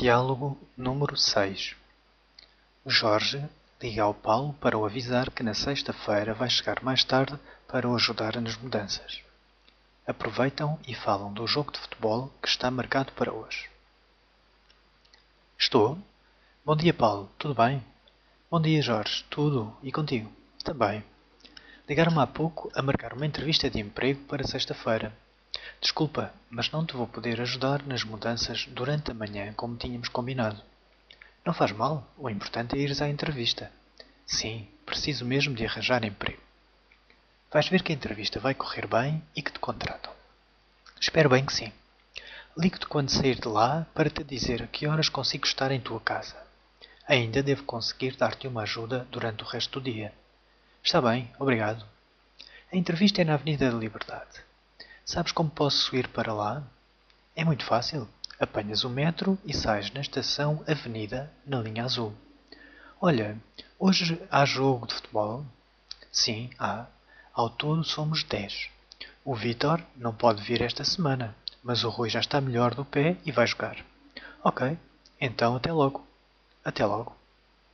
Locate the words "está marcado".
12.46-13.10